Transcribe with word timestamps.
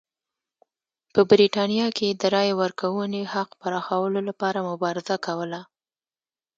په 1.13 1.21
برېټانیا 1.31 1.87
کې 1.95 2.03
یې 2.09 2.17
د 2.21 2.23
رایې 2.33 2.53
ورکونې 2.61 3.21
حق 3.33 3.49
پراخولو 3.61 4.19
لپاره 4.29 4.59
مبارزه 4.69 5.15
کوله. 5.25 5.61